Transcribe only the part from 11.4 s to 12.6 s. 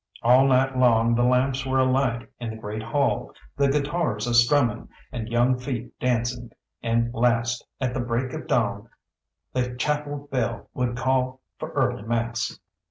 for early mass.